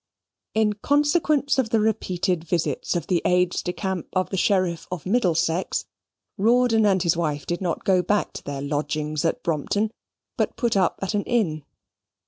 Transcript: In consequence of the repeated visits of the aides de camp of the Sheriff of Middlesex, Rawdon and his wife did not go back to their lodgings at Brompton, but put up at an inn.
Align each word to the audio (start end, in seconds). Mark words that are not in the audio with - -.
In 0.55 0.73
consequence 0.73 1.59
of 1.59 1.69
the 1.69 1.79
repeated 1.79 2.43
visits 2.43 2.95
of 2.95 3.05
the 3.05 3.21
aides 3.23 3.61
de 3.61 3.71
camp 3.71 4.07
of 4.13 4.31
the 4.31 4.35
Sheriff 4.35 4.87
of 4.91 5.05
Middlesex, 5.05 5.85
Rawdon 6.39 6.87
and 6.87 7.03
his 7.03 7.15
wife 7.15 7.45
did 7.45 7.61
not 7.61 7.83
go 7.83 8.01
back 8.01 8.33
to 8.33 8.43
their 8.43 8.63
lodgings 8.63 9.23
at 9.25 9.43
Brompton, 9.43 9.91
but 10.37 10.57
put 10.57 10.75
up 10.75 10.97
at 11.03 11.13
an 11.13 11.21
inn. 11.25 11.65